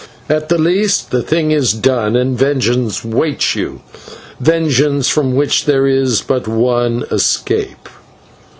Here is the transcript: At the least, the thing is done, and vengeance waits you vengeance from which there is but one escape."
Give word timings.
At 0.27 0.49
the 0.49 0.57
least, 0.57 1.11
the 1.11 1.21
thing 1.21 1.51
is 1.51 1.73
done, 1.75 2.15
and 2.15 2.35
vengeance 2.35 3.05
waits 3.05 3.53
you 3.55 3.81
vengeance 4.39 5.07
from 5.09 5.35
which 5.35 5.65
there 5.65 5.85
is 5.85 6.23
but 6.23 6.47
one 6.47 7.03
escape." 7.11 7.87